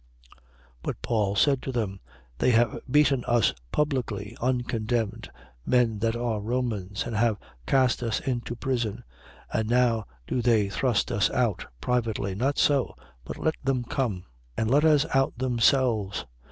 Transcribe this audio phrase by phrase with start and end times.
[0.31, 0.37] 16:37.
[0.81, 1.99] But Paul said to them:
[2.39, 5.29] They have beaten us publicly, uncondemned,
[5.63, 9.03] men that are Romans, and have cast us into prison.
[9.53, 12.33] And now do they thrust us out privately?
[12.33, 12.95] Not so:
[13.25, 14.23] but let them come.
[14.57, 14.57] 16:38.
[14.57, 16.25] And let us out themselves.